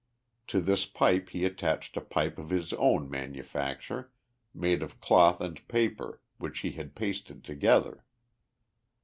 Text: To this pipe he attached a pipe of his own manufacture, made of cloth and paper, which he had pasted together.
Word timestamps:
To 0.47 0.61
this 0.61 0.87
pipe 0.87 1.29
he 1.29 1.45
attached 1.45 1.95
a 1.95 2.01
pipe 2.01 2.39
of 2.39 2.49
his 2.49 2.73
own 2.73 3.07
manufacture, 3.07 4.11
made 4.51 4.81
of 4.81 4.99
cloth 4.99 5.39
and 5.41 5.63
paper, 5.67 6.19
which 6.39 6.61
he 6.61 6.71
had 6.71 6.95
pasted 6.95 7.43
together. 7.43 8.03